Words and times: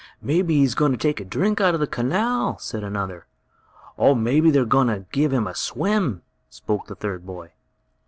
"Maybe 0.19 0.55
he's 0.55 0.73
going 0.73 0.91
to 0.93 0.97
take 0.97 1.19
a 1.19 1.23
drink 1.23 1.61
out 1.61 1.75
of 1.75 1.79
the 1.79 1.85
canal," 1.85 2.57
said 2.57 2.83
another. 2.83 3.27
"Maybe 3.99 4.49
they're 4.49 4.65
going 4.65 4.87
to 4.87 5.05
give 5.11 5.31
him 5.31 5.45
a 5.45 5.53
swim," 5.53 6.23
spoke 6.49 6.89
a 6.89 6.95
third 6.95 7.23
boy. 7.23 7.51